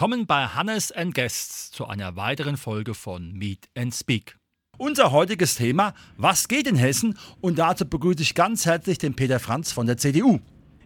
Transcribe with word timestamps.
Willkommen 0.00 0.26
bei 0.26 0.46
Hannes 0.46 0.90
Guests 1.12 1.70
zu 1.70 1.86
einer 1.86 2.16
weiteren 2.16 2.56
Folge 2.56 2.94
von 2.94 3.32
Meet 3.32 3.68
and 3.76 3.94
Speak. 3.94 4.39
Unser 4.80 5.12
heutiges 5.12 5.56
Thema, 5.56 5.92
was 6.16 6.48
geht 6.48 6.66
in 6.66 6.74
Hessen? 6.74 7.18
Und 7.42 7.58
dazu 7.58 7.84
begrüße 7.84 8.22
ich 8.22 8.34
ganz 8.34 8.64
herzlich 8.64 8.96
den 8.96 9.14
Peter 9.14 9.38
Franz 9.38 9.72
von 9.72 9.86
der 9.86 9.98
CDU. 9.98 10.40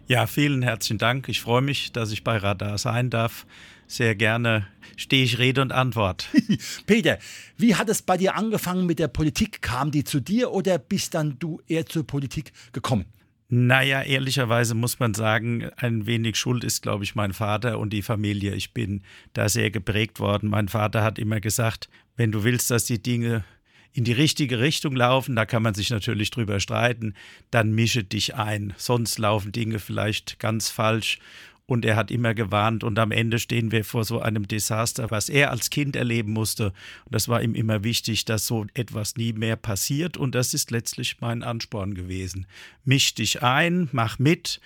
Ja, 0.07 0.27
vielen 0.27 0.63
herzlichen 0.63 0.97
Dank. 0.97 1.29
Ich 1.29 1.39
freue 1.39 1.61
mich, 1.61 1.93
dass 1.93 2.11
ich 2.11 2.21
bei 2.21 2.35
Radar 2.35 2.77
sein 2.77 3.09
darf. 3.09 3.45
Sehr 3.87 4.13
gerne 4.13 4.67
stehe 4.97 5.23
ich 5.23 5.37
Rede 5.37 5.61
und 5.61 5.71
Antwort. 5.71 6.27
Peter, 6.85 7.19
wie 7.55 7.75
hat 7.75 7.87
es 7.87 8.01
bei 8.01 8.17
dir 8.17 8.35
angefangen 8.35 8.85
mit 8.85 8.99
der 8.99 9.07
Politik? 9.07 9.61
Kam 9.61 9.91
die 9.91 10.03
zu 10.03 10.19
dir 10.19 10.51
oder 10.51 10.77
bist 10.77 11.13
dann 11.13 11.39
du 11.39 11.61
eher 11.65 11.85
zur 11.85 12.05
Politik 12.05 12.51
gekommen? 12.73 13.05
Naja, 13.47 14.01
ehrlicherweise 14.01 14.75
muss 14.75 14.99
man 14.99 15.13
sagen, 15.13 15.69
ein 15.77 16.05
wenig 16.05 16.35
schuld 16.35 16.65
ist, 16.65 16.81
glaube 16.81 17.05
ich, 17.05 17.15
mein 17.15 17.31
Vater 17.31 17.79
und 17.79 17.91
die 17.91 18.01
Familie. 18.01 18.55
Ich 18.55 18.73
bin 18.73 19.03
da 19.31 19.47
sehr 19.47 19.71
geprägt 19.71 20.19
worden. 20.19 20.49
Mein 20.49 20.67
Vater 20.67 21.01
hat 21.01 21.17
immer 21.17 21.39
gesagt, 21.39 21.87
wenn 22.17 22.33
du 22.33 22.43
willst, 22.43 22.69
dass 22.71 22.83
die 22.83 23.01
Dinge 23.01 23.45
in 23.95 24.03
die 24.03 24.11
richtige 24.11 24.59
Richtung 24.59 24.93
laufen, 24.93 25.37
da 25.37 25.45
kann 25.45 25.63
man 25.63 25.73
sich 25.73 25.89
natürlich 25.89 26.29
drüber 26.29 26.59
streiten, 26.59 27.13
dann 27.49 27.71
mische 27.71 28.03
dich 28.03 28.35
ein. 28.35 28.73
Sonst 28.75 29.17
laufen 29.19 29.53
Dinge 29.53 29.79
vielleicht 29.79 30.37
ganz 30.37 30.69
falsch 30.69 31.19
und 31.65 31.85
er 31.85 31.95
hat 31.95 32.11
immer 32.11 32.33
gewarnt 32.33 32.83
und 32.83 32.99
am 32.99 33.11
Ende 33.11 33.39
stehen 33.39 33.71
wir 33.71 33.85
vor 33.85 34.03
so 34.03 34.19
einem 34.19 34.49
Desaster, 34.49 35.11
was 35.11 35.29
er 35.29 35.49
als 35.49 35.69
Kind 35.69 35.95
erleben 35.95 36.33
musste. 36.33 36.73
Und 37.05 37.15
das 37.15 37.29
war 37.29 37.41
ihm 37.41 37.55
immer 37.55 37.85
wichtig, 37.85 38.25
dass 38.25 38.45
so 38.45 38.65
etwas 38.73 39.15
nie 39.15 39.31
mehr 39.31 39.55
passiert 39.55 40.17
und 40.17 40.35
das 40.35 40.53
ist 40.53 40.71
letztlich 40.71 41.21
mein 41.21 41.41
Ansporn 41.41 41.93
gewesen. 41.93 42.47
Misch 42.83 43.15
dich 43.15 43.43
ein, 43.43 43.87
mach 43.93 44.19
mit 44.19 44.59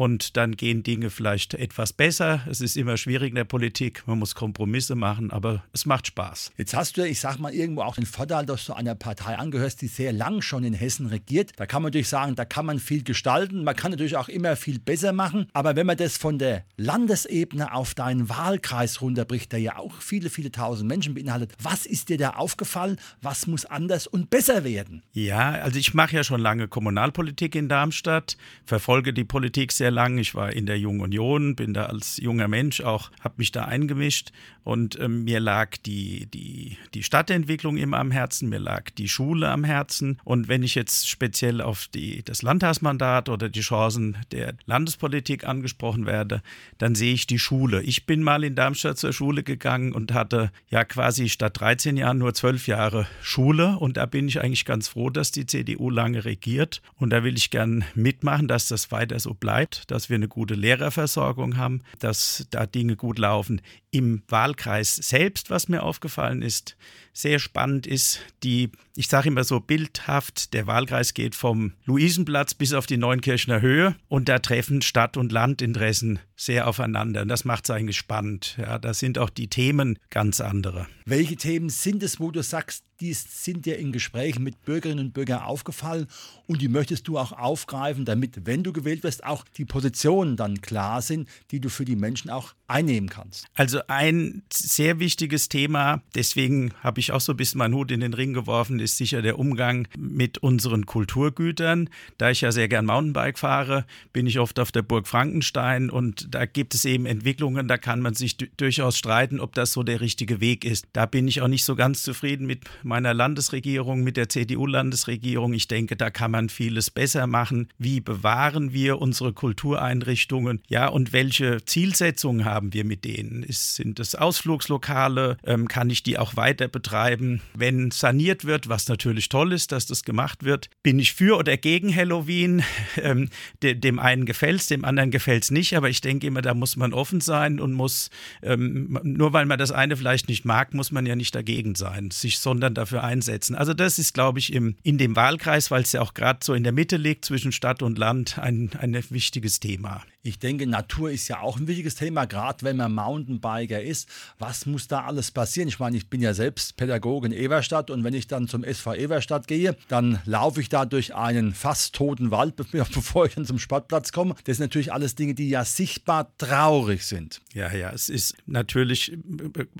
und 0.00 0.38
dann 0.38 0.56
gehen 0.56 0.82
Dinge 0.82 1.10
vielleicht 1.10 1.52
etwas 1.52 1.92
besser. 1.92 2.40
Es 2.48 2.62
ist 2.62 2.78
immer 2.78 2.96
schwierig 2.96 3.28
in 3.28 3.34
der 3.34 3.44
Politik, 3.44 4.02
man 4.06 4.18
muss 4.18 4.34
Kompromisse 4.34 4.94
machen, 4.94 5.30
aber 5.30 5.62
es 5.74 5.84
macht 5.84 6.06
Spaß. 6.06 6.52
Jetzt 6.56 6.74
hast 6.74 6.96
du, 6.96 7.06
ich 7.06 7.20
sag 7.20 7.38
mal, 7.38 7.52
irgendwo 7.52 7.82
auch 7.82 7.96
den 7.96 8.06
Vorteil, 8.06 8.46
dass 8.46 8.64
du 8.64 8.72
einer 8.72 8.94
Partei 8.94 9.36
angehörst, 9.36 9.82
die 9.82 9.88
sehr 9.88 10.14
lang 10.14 10.40
schon 10.40 10.64
in 10.64 10.72
Hessen 10.72 11.04
regiert. 11.04 11.52
Da 11.56 11.66
kann 11.66 11.82
man 11.82 11.90
natürlich 11.90 12.08
sagen, 12.08 12.34
da 12.34 12.46
kann 12.46 12.64
man 12.64 12.78
viel 12.78 13.04
gestalten, 13.04 13.62
man 13.62 13.76
kann 13.76 13.90
natürlich 13.90 14.16
auch 14.16 14.30
immer 14.30 14.56
viel 14.56 14.78
besser 14.78 15.12
machen, 15.12 15.48
aber 15.52 15.76
wenn 15.76 15.84
man 15.84 15.98
das 15.98 16.16
von 16.16 16.38
der 16.38 16.64
Landesebene 16.78 17.74
auf 17.74 17.94
deinen 17.94 18.30
Wahlkreis 18.30 19.02
runterbricht, 19.02 19.52
der 19.52 19.58
ja 19.58 19.76
auch 19.76 20.00
viele, 20.00 20.30
viele 20.30 20.50
tausend 20.50 20.88
Menschen 20.88 21.12
beinhaltet, 21.12 21.52
was 21.62 21.84
ist 21.84 22.08
dir 22.08 22.16
da 22.16 22.30
aufgefallen? 22.30 22.96
Was 23.20 23.46
muss 23.46 23.66
anders 23.66 24.06
und 24.06 24.30
besser 24.30 24.64
werden? 24.64 25.02
Ja, 25.12 25.50
also 25.50 25.78
ich 25.78 25.92
mache 25.92 26.16
ja 26.16 26.24
schon 26.24 26.40
lange 26.40 26.68
Kommunalpolitik 26.68 27.54
in 27.54 27.68
Darmstadt, 27.68 28.38
verfolge 28.64 29.12
die 29.12 29.24
Politik 29.24 29.72
sehr 29.72 29.89
sehr 29.90 29.94
lang. 29.94 30.18
Ich 30.18 30.34
war 30.34 30.52
in 30.52 30.66
der 30.66 30.78
Jungen 30.78 31.00
Union, 31.00 31.56
bin 31.56 31.74
da 31.74 31.86
als 31.86 32.16
junger 32.18 32.46
Mensch 32.46 32.80
auch, 32.80 33.10
habe 33.20 33.34
mich 33.38 33.50
da 33.50 33.64
eingemischt 33.64 34.30
und 34.64 34.98
ähm, 34.98 35.24
mir 35.24 35.40
lag 35.40 35.76
die, 35.84 36.26
die, 36.26 36.78
die 36.94 37.02
Stadtentwicklung 37.02 37.76
immer 37.76 37.98
am 37.98 38.10
Herzen, 38.10 38.48
mir 38.48 38.58
lag 38.58 38.90
die 38.90 39.08
Schule 39.08 39.50
am 39.50 39.64
Herzen. 39.64 40.18
Und 40.24 40.48
wenn 40.48 40.62
ich 40.62 40.74
jetzt 40.74 41.08
speziell 41.08 41.60
auf 41.60 41.88
die, 41.88 42.22
das 42.22 42.42
Landtagsmandat 42.42 43.28
oder 43.28 43.48
die 43.48 43.60
Chancen 43.60 44.16
der 44.32 44.54
Landespolitik 44.66 45.46
angesprochen 45.46 46.06
werde, 46.06 46.42
dann 46.78 46.94
sehe 46.94 47.12
ich 47.14 47.26
die 47.26 47.38
Schule. 47.38 47.82
Ich 47.82 48.06
bin 48.06 48.22
mal 48.22 48.44
in 48.44 48.54
Darmstadt 48.54 48.98
zur 48.98 49.12
Schule 49.12 49.42
gegangen 49.42 49.92
und 49.92 50.14
hatte 50.14 50.50
ja 50.68 50.84
quasi 50.84 51.28
statt 51.28 51.60
13 51.60 51.96
Jahren 51.96 52.18
nur 52.18 52.32
12 52.32 52.66
Jahre 52.68 53.06
Schule. 53.22 53.76
Und 53.78 53.96
da 53.96 54.06
bin 54.06 54.28
ich 54.28 54.40
eigentlich 54.40 54.64
ganz 54.64 54.88
froh, 54.88 55.10
dass 55.10 55.30
die 55.30 55.46
CDU 55.46 55.90
lange 55.90 56.24
regiert. 56.24 56.80
Und 56.96 57.10
da 57.10 57.24
will 57.24 57.36
ich 57.36 57.50
gern 57.50 57.84
mitmachen, 57.94 58.48
dass 58.48 58.68
das 58.68 58.90
weiter 58.92 59.18
so 59.18 59.34
bleibt 59.34 59.80
dass 59.90 60.08
wir 60.08 60.16
eine 60.16 60.28
gute 60.28 60.54
Lehrerversorgung 60.54 61.56
haben, 61.56 61.82
dass 61.98 62.46
da 62.50 62.66
Dinge 62.66 62.96
gut 62.96 63.18
laufen. 63.18 63.60
Im 63.92 64.22
Wahlkreis 64.28 64.94
selbst, 64.96 65.50
was 65.50 65.68
mir 65.68 65.82
aufgefallen 65.82 66.42
ist, 66.42 66.76
sehr 67.12 67.38
spannend 67.38 67.86
ist, 67.86 68.20
die, 68.42 68.70
ich 68.94 69.08
sage 69.08 69.28
immer 69.28 69.42
so 69.42 69.58
bildhaft, 69.58 70.54
der 70.54 70.66
Wahlkreis 70.66 71.12
geht 71.14 71.34
vom 71.34 71.72
Luisenplatz 71.84 72.54
bis 72.54 72.72
auf 72.72 72.86
die 72.86 72.96
Neunkirchner 72.96 73.60
Höhe 73.60 73.96
und 74.08 74.28
da 74.28 74.38
treffen 74.38 74.80
Stadt- 74.80 75.16
und 75.16 75.32
Landinteressen 75.32 76.20
sehr 76.36 76.68
aufeinander. 76.68 77.22
Und 77.22 77.28
das 77.28 77.44
macht 77.44 77.64
es 77.64 77.70
eigentlich 77.70 77.98
spannend. 77.98 78.56
Ja, 78.58 78.78
da 78.78 78.94
sind 78.94 79.18
auch 79.18 79.30
die 79.30 79.48
Themen 79.48 79.98
ganz 80.08 80.40
andere. 80.40 80.86
Welche 81.04 81.36
Themen 81.36 81.68
sind 81.68 82.02
es, 82.02 82.20
wo 82.20 82.30
du 82.30 82.42
sagst, 82.42 82.84
die 83.00 83.14
sind 83.14 83.66
dir 83.66 83.78
in 83.78 83.92
Gesprächen 83.92 84.42
mit 84.42 84.64
Bürgerinnen 84.64 85.06
und 85.06 85.14
Bürgern 85.14 85.42
aufgefallen 85.42 86.06
und 86.46 86.60
die 86.60 86.68
möchtest 86.68 87.08
du 87.08 87.18
auch 87.18 87.32
aufgreifen, 87.32 88.04
damit, 88.04 88.46
wenn 88.46 88.62
du 88.62 88.72
gewählt 88.72 89.02
wirst, 89.02 89.24
auch 89.24 89.44
die 89.56 89.64
Positionen 89.64 90.36
dann 90.36 90.60
klar 90.60 91.00
sind, 91.00 91.28
die 91.50 91.60
du 91.60 91.68
für 91.68 91.84
die 91.84 91.96
Menschen 91.96 92.30
auch 92.30 92.54
einnehmen 92.68 93.08
kannst? 93.08 93.46
Also 93.54 93.80
ein 93.88 94.42
sehr 94.52 94.98
wichtiges 94.98 95.48
Thema, 95.48 96.02
deswegen 96.14 96.72
habe 96.82 97.00
ich 97.00 97.12
auch 97.12 97.20
so 97.20 97.32
ein 97.32 97.36
bisschen 97.36 97.58
meinen 97.58 97.74
Hut 97.74 97.90
in 97.90 98.00
den 98.00 98.14
Ring 98.14 98.32
geworfen, 98.32 98.80
ist 98.80 98.96
sicher 98.96 99.22
der 99.22 99.38
Umgang 99.38 99.88
mit 99.96 100.38
unseren 100.38 100.86
Kulturgütern. 100.86 101.88
Da 102.18 102.30
ich 102.30 102.42
ja 102.42 102.52
sehr 102.52 102.68
gern 102.68 102.86
Mountainbike 102.86 103.38
fahre, 103.38 103.86
bin 104.12 104.26
ich 104.26 104.38
oft 104.38 104.58
auf 104.58 104.72
der 104.72 104.82
Burg 104.82 105.08
Frankenstein 105.08 105.90
und 105.90 106.34
da 106.34 106.46
gibt 106.46 106.74
es 106.74 106.84
eben 106.84 107.06
Entwicklungen, 107.06 107.68
da 107.68 107.78
kann 107.78 108.00
man 108.00 108.14
sich 108.14 108.36
durchaus 108.36 108.98
streiten, 108.98 109.40
ob 109.40 109.54
das 109.54 109.72
so 109.72 109.82
der 109.82 110.00
richtige 110.00 110.40
Weg 110.40 110.64
ist. 110.64 110.86
Da 110.92 111.06
bin 111.06 111.26
ich 111.28 111.40
auch 111.40 111.48
nicht 111.48 111.64
so 111.64 111.76
ganz 111.76 112.02
zufrieden 112.02 112.46
mit 112.46 112.60
meiner 112.90 113.14
Landesregierung, 113.14 114.02
mit 114.02 114.16
der 114.16 114.28
CDU-Landesregierung. 114.28 115.54
Ich 115.54 115.68
denke, 115.68 115.96
da 115.96 116.10
kann 116.10 116.32
man 116.32 116.48
vieles 116.48 116.90
besser 116.90 117.28
machen. 117.28 117.68
Wie 117.78 118.00
bewahren 118.00 118.72
wir 118.72 119.00
unsere 119.00 119.32
Kultureinrichtungen? 119.32 120.60
Ja, 120.68 120.88
und 120.88 121.12
welche 121.12 121.64
Zielsetzungen 121.64 122.44
haben 122.44 122.72
wir 122.74 122.84
mit 122.84 123.04
denen? 123.04 123.44
Ist, 123.44 123.76
sind 123.76 124.00
es 124.00 124.16
Ausflugslokale? 124.16 125.38
Ähm, 125.44 125.68
kann 125.68 125.88
ich 125.88 126.02
die 126.02 126.18
auch 126.18 126.34
weiter 126.36 126.66
betreiben? 126.66 127.40
Wenn 127.54 127.92
saniert 127.92 128.44
wird, 128.44 128.68
was 128.68 128.88
natürlich 128.88 129.28
toll 129.28 129.52
ist, 129.52 129.70
dass 129.70 129.86
das 129.86 130.02
gemacht 130.02 130.42
wird, 130.44 130.68
bin 130.82 130.98
ich 130.98 131.14
für 131.14 131.38
oder 131.38 131.56
gegen 131.56 131.94
Halloween? 131.94 132.62
Ähm, 132.96 133.28
de, 133.62 133.74
dem 133.74 133.98
einen 133.98 134.26
gefällt 134.26 134.60
es, 134.60 134.66
dem 134.66 134.84
anderen 134.84 135.10
gefällt 135.10 135.44
es 135.44 135.50
nicht, 135.50 135.76
aber 135.76 135.88
ich 135.88 136.00
denke, 136.00 136.26
immer, 136.26 136.42
da 136.42 136.54
muss 136.54 136.76
man 136.76 136.92
offen 136.92 137.20
sein 137.20 137.60
und 137.60 137.72
muss, 137.72 138.10
ähm, 138.42 138.98
nur 139.04 139.32
weil 139.32 139.46
man 139.46 139.58
das 139.58 139.70
eine 139.70 139.96
vielleicht 139.96 140.28
nicht 140.28 140.44
mag, 140.44 140.74
muss 140.74 140.90
man 140.90 141.06
ja 141.06 141.14
nicht 141.14 141.34
dagegen 141.34 141.76
sein, 141.76 142.10
sich 142.10 142.40
sondern 142.40 142.74
dafür 142.80 143.04
einsetzen. 143.04 143.54
Also 143.54 143.74
das 143.74 143.98
ist, 143.98 144.14
glaube 144.14 144.38
ich, 144.38 144.52
im, 144.52 144.76
in 144.82 144.98
dem 144.98 145.14
Wahlkreis, 145.14 145.70
weil 145.70 145.82
es 145.82 145.92
ja 145.92 146.00
auch 146.00 146.14
gerade 146.14 146.40
so 146.42 146.54
in 146.54 146.64
der 146.64 146.72
Mitte 146.72 146.96
liegt 146.96 147.24
zwischen 147.24 147.52
Stadt 147.52 147.82
und 147.82 147.98
Land, 147.98 148.38
ein, 148.38 148.70
ein 148.78 148.94
wichtiges 149.10 149.60
Thema. 149.60 150.02
Ich 150.22 150.38
denke, 150.38 150.66
Natur 150.66 151.10
ist 151.10 151.28
ja 151.28 151.40
auch 151.40 151.58
ein 151.58 151.66
wichtiges 151.66 151.94
Thema, 151.94 152.26
gerade 152.26 152.62
wenn 152.62 152.76
man 152.76 152.92
Mountainbiker 152.92 153.82
ist. 153.82 154.06
Was 154.38 154.66
muss 154.66 154.86
da 154.86 155.04
alles 155.04 155.30
passieren? 155.30 155.68
Ich 155.68 155.78
meine, 155.78 155.96
ich 155.96 156.08
bin 156.10 156.20
ja 156.20 156.34
selbst 156.34 156.76
Pädagoge 156.76 157.28
in 157.28 157.32
Everstadt 157.32 157.90
und 157.90 158.04
wenn 158.04 158.12
ich 158.12 158.26
dann 158.26 158.46
zum 158.46 158.62
SV 158.62 158.94
Everstadt 158.96 159.48
gehe, 159.48 159.76
dann 159.88 160.20
laufe 160.26 160.60
ich 160.60 160.68
da 160.68 160.84
durch 160.84 161.14
einen 161.14 161.54
fast 161.54 161.94
toten 161.94 162.30
Wald, 162.30 162.54
bevor 162.72 163.24
ich 163.24 163.34
dann 163.34 163.46
zum 163.46 163.58
Sportplatz 163.58 164.12
komme. 164.12 164.34
Das 164.44 164.58
sind 164.58 164.64
natürlich 164.64 164.92
alles 164.92 165.14
Dinge, 165.14 165.32
die 165.32 165.48
ja 165.48 165.64
sichtbar 165.64 166.36
traurig 166.36 167.06
sind. 167.06 167.40
Ja, 167.54 167.72
ja, 167.72 167.90
es 167.90 168.10
ist 168.10 168.36
natürlich, 168.44 169.16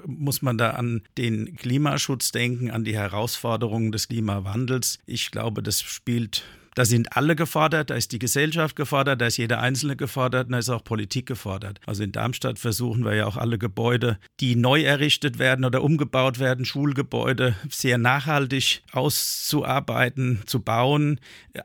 muss 0.06 0.40
man 0.40 0.56
da 0.56 0.70
an 0.70 1.02
den 1.18 1.54
Klimaschutz 1.56 2.32
denken, 2.32 2.70
an 2.70 2.84
die 2.84 2.96
Herausforderungen 2.96 3.92
des 3.92 4.08
Klimawandels. 4.08 5.00
Ich 5.04 5.30
glaube, 5.30 5.62
das 5.62 5.82
spielt 5.82 6.44
da 6.74 6.84
sind 6.84 7.16
alle 7.16 7.36
gefordert, 7.36 7.90
da 7.90 7.94
ist 7.94 8.12
die 8.12 8.18
Gesellschaft 8.18 8.76
gefordert, 8.76 9.20
da 9.20 9.26
ist 9.26 9.36
jeder 9.36 9.60
Einzelne 9.60 9.96
gefordert 9.96 10.46
und 10.46 10.52
da 10.52 10.58
ist 10.58 10.68
auch 10.68 10.84
Politik 10.84 11.26
gefordert. 11.26 11.80
Also 11.86 12.02
in 12.02 12.12
Darmstadt 12.12 12.58
versuchen 12.58 13.04
wir 13.04 13.14
ja 13.14 13.26
auch 13.26 13.36
alle 13.36 13.58
Gebäude, 13.58 14.18
die 14.40 14.56
neu 14.56 14.82
errichtet 14.82 15.38
werden 15.38 15.64
oder 15.64 15.82
umgebaut 15.82 16.38
werden, 16.38 16.64
Schulgebäude, 16.64 17.54
sehr 17.70 17.98
nachhaltig 17.98 18.82
auszuarbeiten, 18.92 20.42
zu 20.46 20.60
bauen. 20.60 21.20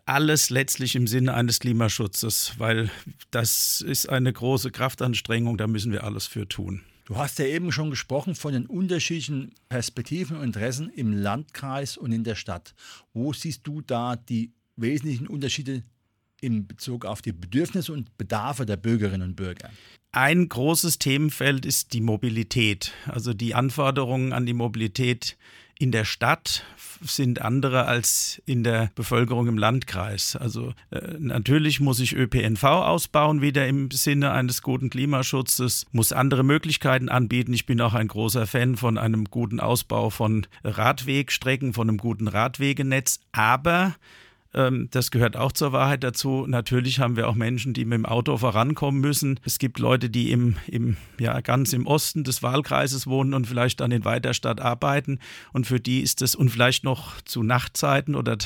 Alles 0.05 0.49
letztlich 0.49 0.95
im 0.95 1.07
Sinne 1.07 1.33
eines 1.33 1.59
Klimaschutzes, 1.59 2.53
weil 2.57 2.89
das 3.31 3.81
ist 3.81 4.09
eine 4.09 4.33
große 4.33 4.71
Kraftanstrengung, 4.71 5.57
da 5.57 5.67
müssen 5.67 5.91
wir 5.91 6.03
alles 6.03 6.25
für 6.25 6.47
tun. 6.47 6.81
Du 7.05 7.17
hast 7.17 7.37
ja 7.37 7.45
eben 7.45 7.71
schon 7.71 7.91
gesprochen 7.91 8.33
von 8.33 8.53
den 8.53 8.65
unterschiedlichen 8.65 9.53
Perspektiven 9.69 10.37
und 10.37 10.43
Interessen 10.43 10.89
im 10.89 11.13
Landkreis 11.13 11.97
und 11.97 12.11
in 12.11 12.23
der 12.23 12.33
Stadt. 12.33 12.73
Wo 13.13 13.31
siehst 13.31 13.67
du 13.67 13.81
da 13.81 14.15
die 14.15 14.53
wesentlichen 14.75 15.27
Unterschiede 15.27 15.83
in 16.41 16.67
Bezug 16.67 17.05
auf 17.05 17.21
die 17.21 17.31
Bedürfnisse 17.31 17.93
und 17.93 18.17
Bedarfe 18.17 18.65
der 18.65 18.77
Bürgerinnen 18.77 19.29
und 19.29 19.35
Bürger? 19.35 19.69
Ein 20.11 20.47
großes 20.47 20.99
Themenfeld 20.99 21.65
ist 21.65 21.93
die 21.93 22.01
Mobilität. 22.01 22.93
Also 23.07 23.33
die 23.33 23.53
Anforderungen 23.53 24.31
an 24.31 24.45
die 24.45 24.53
Mobilität 24.53 25.37
in 25.77 25.91
der 25.91 26.05
Stadt 26.05 26.63
sind 27.01 27.41
andere 27.41 27.85
als 27.85 28.41
in 28.45 28.63
der 28.63 28.91
Bevölkerung 28.95 29.47
im 29.47 29.57
Landkreis. 29.57 30.37
Also 30.37 30.73
äh, 30.89 31.15
natürlich 31.19 31.81
muss 31.81 31.99
ich 31.99 32.15
ÖPNV 32.15 32.63
ausbauen, 32.63 33.41
wieder 33.41 33.67
im 33.67 33.91
Sinne 33.91 34.31
eines 34.31 34.61
guten 34.61 34.89
Klimaschutzes, 34.89 35.85
muss 35.91 36.13
andere 36.13 36.43
Möglichkeiten 36.43 37.09
anbieten. 37.09 37.51
Ich 37.51 37.65
bin 37.65 37.81
auch 37.81 37.93
ein 37.93 38.07
großer 38.07 38.47
Fan 38.47 38.77
von 38.77 38.97
einem 38.97 39.25
guten 39.25 39.59
Ausbau 39.59 40.09
von 40.09 40.47
Radwegstrecken, 40.63 41.73
von 41.73 41.89
einem 41.89 41.97
guten 41.97 42.29
Radwegenetz. 42.29 43.19
Aber 43.33 43.95
ähm, 44.55 44.87
das 44.91 45.11
gehört 45.11 45.35
auch 45.35 45.51
zur 45.51 45.73
Wahrheit 45.73 46.03
dazu. 46.03 46.45
Natürlich 46.47 46.99
haben 46.99 47.17
wir 47.17 47.27
auch 47.27 47.35
Menschen, 47.35 47.73
die 47.73 47.83
mit 47.83 47.97
dem 47.97 48.05
Auto 48.05 48.37
vorankommen 48.37 49.01
müssen. 49.01 49.39
Es 49.43 49.59
gibt 49.59 49.79
Leute, 49.79 50.09
die 50.09 50.31
im, 50.31 50.55
im, 50.67 50.95
ja, 51.19 51.41
ganz 51.41 51.73
im 51.73 51.85
Osten 51.85 52.23
des 52.23 52.41
Wahlkreises 52.41 53.05
wohnen 53.05 53.33
und 53.33 53.47
vielleicht 53.47 53.81
dann 53.81 53.91
in 53.91 54.05
Weiterstadt 54.05 54.61
arbeiten. 54.61 55.19
Und 55.51 55.67
für 55.67 55.79
die 55.79 56.01
ist 56.01 56.21
es, 56.21 56.35
und 56.35 56.49
vielleicht 56.49 56.83
noch 56.85 57.21
zu 57.21 57.43
Nachtzeiten 57.43 58.15
oder 58.15 58.37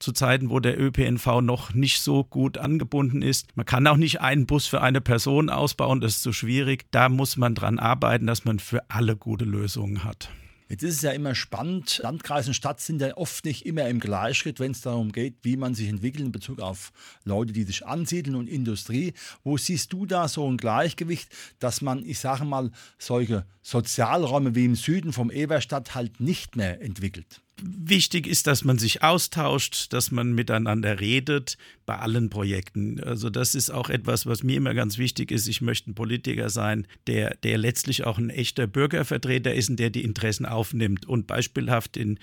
zu 0.00 0.12
Zeiten, 0.12 0.50
wo 0.50 0.58
der 0.58 0.80
ÖPNV 0.80 1.40
noch 1.40 1.72
nicht 1.72 2.00
so 2.00 2.24
gut 2.24 2.58
angebunden 2.58 3.22
ist. 3.22 3.56
Man 3.56 3.64
kann 3.64 3.86
auch 3.86 3.96
nicht 3.96 4.20
einen 4.20 4.46
Bus 4.46 4.66
für 4.66 4.80
eine 4.80 5.00
Person 5.00 5.48
ausbauen, 5.48 6.00
das 6.00 6.16
ist 6.16 6.22
zu 6.22 6.32
schwierig. 6.32 6.86
Da 6.90 7.08
muss 7.08 7.36
man 7.36 7.54
dran 7.54 7.78
arbeiten, 7.78 8.26
dass 8.26 8.44
man 8.44 8.58
für 8.58 8.90
alle 8.90 9.16
gute 9.16 9.44
Lösungen 9.44 10.02
hat. 10.02 10.28
Jetzt 10.72 10.84
ist 10.84 10.96
es 10.96 11.02
ja 11.02 11.10
immer 11.10 11.34
spannend. 11.34 12.00
Landkreis 12.02 12.48
und 12.48 12.54
Stadt 12.54 12.80
sind 12.80 13.02
ja 13.02 13.14
oft 13.18 13.44
nicht 13.44 13.66
immer 13.66 13.86
im 13.88 14.00
Gleichschritt, 14.00 14.58
wenn 14.58 14.70
es 14.70 14.80
darum 14.80 15.12
geht, 15.12 15.34
wie 15.42 15.58
man 15.58 15.74
sich 15.74 15.86
entwickelt 15.86 16.24
in 16.24 16.32
Bezug 16.32 16.60
auf 16.60 16.92
Leute, 17.24 17.52
die 17.52 17.64
sich 17.64 17.86
ansiedeln 17.86 18.34
und 18.34 18.48
Industrie. 18.48 19.12
Wo 19.44 19.58
siehst 19.58 19.92
du 19.92 20.06
da 20.06 20.28
so 20.28 20.50
ein 20.50 20.56
Gleichgewicht, 20.56 21.28
dass 21.58 21.82
man, 21.82 22.02
ich 22.06 22.20
sage 22.20 22.46
mal, 22.46 22.70
solche 22.96 23.44
Sozialräume 23.60 24.54
wie 24.54 24.64
im 24.64 24.74
Süden 24.74 25.12
vom 25.12 25.30
Eberstadt 25.30 25.94
halt 25.94 26.20
nicht 26.20 26.56
mehr 26.56 26.80
entwickelt? 26.80 27.42
Wichtig 27.60 28.26
ist, 28.26 28.46
dass 28.46 28.64
man 28.64 28.78
sich 28.78 29.02
austauscht, 29.02 29.92
dass 29.92 30.10
man 30.10 30.32
miteinander 30.32 31.00
redet 31.00 31.58
bei 31.86 31.96
allen 31.96 32.30
Projekten. 32.30 32.98
Also 33.00 33.30
das 33.30 33.54
ist 33.54 33.70
auch 33.70 33.90
etwas, 33.90 34.26
was 34.26 34.42
mir 34.42 34.56
immer 34.56 34.74
ganz 34.74 34.98
wichtig 34.98 35.30
ist. 35.30 35.46
Ich 35.46 35.60
möchte 35.60 35.90
ein 35.90 35.94
Politiker 35.94 36.48
sein, 36.48 36.86
der, 37.06 37.36
der 37.42 37.58
letztlich 37.58 38.04
auch 38.04 38.18
ein 38.18 38.30
echter 38.30 38.66
Bürgervertreter 38.66 39.54
ist 39.54 39.68
und 39.68 39.78
der 39.78 39.90
die 39.90 40.02
Interessen 40.02 40.46
aufnimmt. 40.46 41.06
Und 41.06 41.26
beispielhaft 41.26 41.96
in 41.96 42.18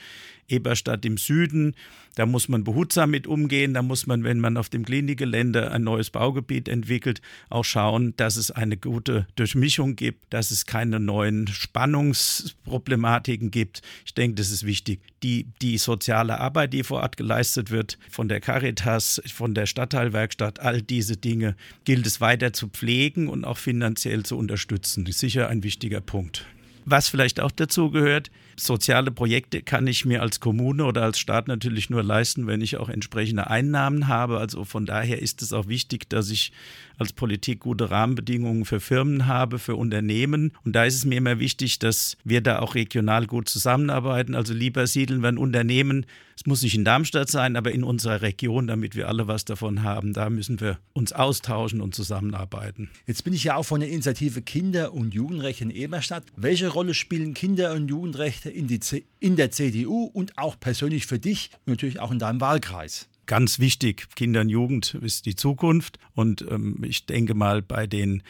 Eberstadt 0.49 1.05
im 1.05 1.17
Süden, 1.17 1.75
da 2.19 2.25
muss 2.25 2.49
man 2.49 2.65
behutsam 2.65 3.11
mit 3.11 3.27
umgehen. 3.27 3.73
Da 3.73 3.81
muss 3.81 4.05
man, 4.05 4.25
wenn 4.25 4.41
man 4.41 4.57
auf 4.57 4.67
dem 4.67 4.83
Klinikgelände 4.83 5.71
ein 5.71 5.83
neues 5.83 6.09
Baugebiet 6.09 6.67
entwickelt, 6.67 7.21
auch 7.49 7.63
schauen, 7.63 8.13
dass 8.17 8.35
es 8.35 8.51
eine 8.51 8.75
gute 8.75 9.25
Durchmischung 9.37 9.95
gibt, 9.95 10.33
dass 10.33 10.51
es 10.51 10.65
keine 10.65 10.99
neuen 10.99 11.47
Spannungsproblematiken 11.47 13.51
gibt. 13.51 13.83
Ich 14.05 14.15
denke, 14.15 14.35
das 14.35 14.51
ist 14.51 14.65
wichtig. 14.65 14.99
Die, 15.23 15.45
die 15.61 15.77
soziale 15.77 16.41
Arbeit, 16.41 16.73
die 16.73 16.83
vor 16.83 17.01
Ort 17.01 17.15
geleistet 17.15 17.71
wird, 17.71 17.97
von 18.09 18.27
der 18.27 18.41
Caritas, 18.41 19.21
von 19.33 19.53
der 19.53 19.65
Stadtteilwerkstatt, 19.65 20.59
all 20.59 20.81
diese 20.81 21.15
Dinge 21.15 21.55
gilt 21.85 22.05
es 22.05 22.19
weiter 22.19 22.51
zu 22.51 22.67
pflegen 22.67 23.29
und 23.29 23.45
auch 23.45 23.57
finanziell 23.57 24.23
zu 24.23 24.37
unterstützen. 24.37 25.05
Das 25.05 25.15
ist 25.15 25.21
sicher 25.21 25.47
ein 25.47 25.63
wichtiger 25.63 26.01
Punkt. 26.01 26.45
Was 26.85 27.07
vielleicht 27.07 27.39
auch 27.39 27.51
dazu 27.51 27.91
gehört, 27.91 28.29
soziale 28.65 29.11
Projekte 29.11 29.61
kann 29.61 29.87
ich 29.87 30.05
mir 30.05 30.21
als 30.21 30.39
Kommune 30.39 30.85
oder 30.85 31.03
als 31.03 31.19
Staat 31.19 31.47
natürlich 31.47 31.89
nur 31.89 32.03
leisten, 32.03 32.47
wenn 32.47 32.61
ich 32.61 32.77
auch 32.77 32.89
entsprechende 32.89 33.49
Einnahmen 33.49 34.07
habe. 34.07 34.39
Also 34.39 34.63
von 34.65 34.85
daher 34.85 35.21
ist 35.21 35.41
es 35.41 35.53
auch 35.53 35.67
wichtig, 35.67 36.09
dass 36.09 36.29
ich 36.29 36.51
als 36.97 37.13
Politik 37.13 37.61
gute 37.61 37.89
Rahmenbedingungen 37.89 38.65
für 38.65 38.79
Firmen 38.79 39.27
habe, 39.27 39.59
für 39.59 39.75
Unternehmen. 39.75 40.51
Und 40.65 40.75
da 40.75 40.83
ist 40.83 40.95
es 40.95 41.05
mir 41.05 41.17
immer 41.17 41.39
wichtig, 41.39 41.79
dass 41.79 42.17
wir 42.23 42.41
da 42.41 42.59
auch 42.59 42.75
regional 42.75 43.25
gut 43.25 43.49
zusammenarbeiten. 43.49 44.35
Also 44.35 44.53
lieber 44.53 44.85
siedeln 44.87 45.21
wir 45.21 45.29
ein 45.29 45.37
Unternehmen, 45.37 46.05
es 46.39 46.45
muss 46.45 46.61
nicht 46.61 46.75
in 46.75 46.85
Darmstadt 46.85 47.29
sein, 47.29 47.57
aber 47.57 47.73
in 47.73 47.83
unserer 47.83 48.21
Region, 48.21 48.65
damit 48.65 48.95
wir 48.95 49.09
alle 49.09 49.27
was 49.27 49.43
davon 49.43 49.83
haben. 49.83 50.13
Da 50.13 50.29
müssen 50.29 50.61
wir 50.61 50.79
uns 50.93 51.11
austauschen 51.11 51.81
und 51.81 51.93
zusammenarbeiten. 51.93 52.89
Jetzt 53.07 53.25
bin 53.25 53.33
ich 53.33 53.43
ja 53.43 53.57
auch 53.57 53.63
von 53.63 53.81
der 53.81 53.89
Initiative 53.89 54.41
Kinder- 54.41 54.93
und 54.93 55.13
Jugendrechte 55.13 55.65
in 55.65 55.69
Eberstadt. 55.69 56.23
Welche 56.37 56.69
Rolle 56.69 56.93
spielen 56.93 57.33
Kinder- 57.33 57.73
und 57.73 57.89
Jugendrechte 57.89 58.48
in, 58.49 58.67
die, 58.67 58.79
in 59.19 59.35
der 59.35 59.51
CDU 59.51 60.03
und 60.05 60.37
auch 60.37 60.59
persönlich 60.59 61.05
für 61.05 61.19
dich, 61.19 61.51
natürlich 61.65 61.99
auch 61.99 62.11
in 62.11 62.19
deinem 62.19 62.41
Wahlkreis? 62.41 63.07
Ganz 63.25 63.59
wichtig, 63.59 64.07
Kinder 64.15 64.41
und 64.41 64.49
Jugend 64.49 64.95
ist 64.95 65.27
die 65.27 65.35
Zukunft. 65.35 65.99
Und 66.15 66.43
ähm, 66.49 66.83
ich 66.83 67.05
denke 67.05 67.35
mal, 67.35 67.61
bei 67.61 67.85
den 67.85 68.23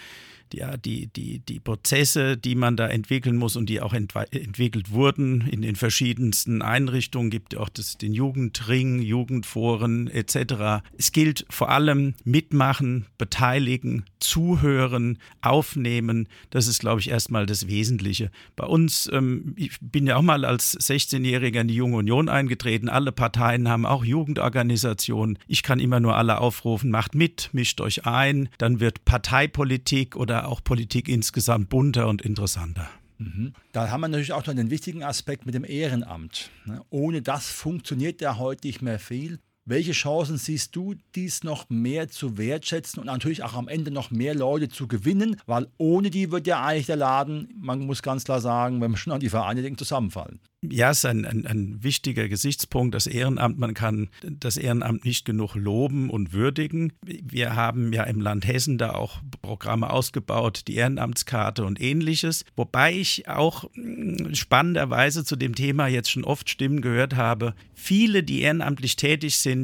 ja, 0.54 0.78
die, 0.78 1.08
die, 1.08 1.40
die 1.40 1.60
Prozesse, 1.60 2.38
die 2.38 2.56
man 2.56 2.76
da 2.76 2.88
entwickeln 2.88 3.38
muss 3.38 3.56
und 3.56 3.68
die 3.68 3.82
auch 3.82 3.94
ent 3.94 4.14
entwickelt 4.32 4.92
wurden 4.92 5.42
in 5.42 5.62
den 5.62 5.76
verschiedensten 5.76 6.62
Einrichtungen, 6.62 7.30
gibt 7.30 7.56
auch 7.56 7.70
das, 7.70 7.98
den 7.98 8.14
Jugendring, 8.14 9.02
Jugendforen 9.02 10.08
etc. 10.08 10.84
Es 10.98 11.12
gilt 11.12 11.46
vor 11.50 11.70
allem 11.70 12.16
mitmachen, 12.24 13.06
beteiligen, 13.18 14.06
zuhören, 14.20 15.20
aufnehmen. 15.42 16.28
Das 16.50 16.68
ist, 16.68 16.80
glaube 16.80 17.02
ich, 17.02 17.10
erstmal 17.10 17.46
das 17.46 17.68
Wesentliche. 17.68 18.32
Bei 18.56 18.66
uns, 18.66 19.10
ähm, 19.14 19.54
ich 19.56 19.78
bin 19.82 20.08
ja 20.08 20.18
auch 20.18 20.22
mal 20.22 20.46
als 20.46 20.78
16-Jähriger 20.80 21.62
in 21.62 21.68
die 21.68 21.76
Junge 21.76 21.98
Union 21.98 22.30
eingetreten. 22.30 22.90
Alle 22.90 23.12
Parteien 23.12 23.70
haben 23.70 23.86
auch 23.86 24.04
Jugendorganisationen. 24.04 25.38
Ich 25.48 25.64
kann 25.64 25.80
immer 25.80 26.00
nur 26.00 26.16
alle 26.16 26.40
aufrufen, 26.40 26.92
macht 26.92 27.16
mit, 27.16 27.50
mischt 27.54 27.82
euch 27.82 28.06
ein. 28.06 28.50
Dann 28.58 28.80
wird 28.80 29.06
Parteipolitik 29.06 30.16
oder 30.16 30.39
auch 30.48 30.64
Politik 30.64 31.08
insgesamt 31.08 31.70
bunter 31.70 32.08
und 32.08 32.22
interessanter. 32.22 32.90
Mhm. 33.18 33.54
Da 33.74 33.90
haben 33.90 34.02
wir 34.02 34.08
natürlich 34.08 34.34
auch 34.34 34.46
noch 34.46 34.52
einen 34.52 34.70
wichtigen 34.70 35.04
Aspekt 35.04 35.46
mit 35.46 35.54
dem 35.54 35.66
Ehrenamt. 35.66 36.50
Ne? 36.66 36.82
Ohne 36.90 37.22
das 37.22 37.50
funktioniert 37.50 38.22
ja 38.22 38.38
heute 38.38 38.68
nicht 38.68 38.82
mehr 38.82 39.00
viel. 39.00 39.40
Welche 39.70 39.92
Chancen 39.92 40.40
siehst 40.40 40.76
du, 40.76 40.96
dies 41.14 41.44
noch 41.44 41.70
mehr 41.70 42.10
zu 42.10 42.40
wertschätzen 42.40 43.00
und 43.00 43.06
natürlich 43.06 43.44
auch 43.44 43.54
am 43.54 43.68
Ende 43.68 43.92
noch 43.92 44.10
mehr 44.10 44.34
Leute 44.34 44.68
zu 44.68 44.88
gewinnen? 44.88 45.40
Weil 45.46 45.68
ohne 45.78 46.10
die 46.10 46.32
wird 46.32 46.48
ja 46.48 46.66
eigentlich 46.66 46.88
der 46.88 46.96
Laden, 46.96 47.54
man 47.56 47.82
muss 47.82 48.02
ganz 48.02 48.24
klar 48.24 48.42
sagen, 48.42 48.82
wenn 48.82 48.90
man 48.90 48.98
schon 48.98 49.14
an 49.14 49.20
die 49.20 49.30
Vereine 49.30 49.62
denkt, 49.62 49.78
zusammenfallen. 49.78 50.40
Ja, 50.62 50.90
es 50.90 51.00
ist 51.00 51.06
ein, 51.06 51.24
ein, 51.24 51.48
ein, 51.48 51.84
wichtiger 51.84 52.28
Gesichtspunkt, 52.28 52.94
das 52.94 53.08
Ehrenamt. 53.08 53.60
Man 53.60 53.74
kann 53.74 54.10
das 54.24 54.58
Ehrenamt 54.58 55.06
nicht 55.06 55.24
genug 55.24 55.56
loben 55.56 56.10
und 56.10 56.34
würdigen. 56.34 56.92
Wir 57.02 57.56
haben 57.56 57.94
ja 57.94 58.04
im 58.04 58.20
Land 58.20 58.46
Hessen 58.46 58.78
da 58.78 58.92
auch 58.92 59.22
Programme 59.42 59.90
ausgebaut, 59.90 60.64
die 60.68 60.76
Ehrenamtskarte 60.76 61.64
und 61.64 61.80
ähnliches. 61.80 62.44
Wobei 62.58 62.94
ich 62.94 63.30
auch 63.30 63.70
hm, 63.74 64.36
spannenderweise 64.36 65.24
zu 65.24 65.38
dem 65.38 65.56
Thema 65.56 65.88
jetzt 65.88 66.12
schon 66.12 66.26
oft 66.26 66.50
Stimmen 66.50 66.82
gehört 66.82 67.16
habe. 67.16 67.54
Viele, 67.74 68.22
die 68.24 68.42
ehrenamtlich 68.42 68.98
tätig 68.98 69.38
sind, 69.38 69.59